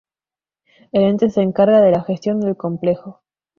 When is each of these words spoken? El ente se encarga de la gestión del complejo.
El 0.93 1.03
ente 1.03 1.29
se 1.29 1.43
encarga 1.43 1.79
de 1.79 1.91
la 1.91 2.03
gestión 2.03 2.39
del 2.39 2.57
complejo. 2.57 3.21